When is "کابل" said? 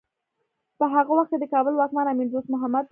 1.53-1.73